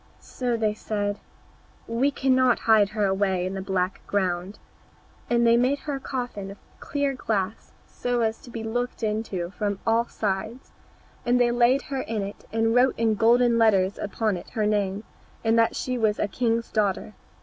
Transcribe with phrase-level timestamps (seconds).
[0.19, 1.19] So they said,
[1.85, 4.57] "We cannot hide her away in the black ground."
[5.29, 9.51] And they had made a coffin of clear glass, so as to be looked into
[9.51, 10.71] from all sides,
[11.23, 15.03] and they laid her in it, and wrote in golden letters upon it her name,
[15.43, 17.13] and that she was a king's daughter.